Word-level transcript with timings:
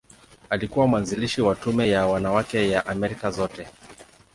Alikuwa 0.49 0.87
mwanzilishi 0.87 1.41
wa 1.41 1.55
Tume 1.55 1.89
ya 1.89 2.05
Wanawake 2.07 2.69
ya 2.69 2.85
Amerika 2.85 3.31
Zote. 3.31 3.67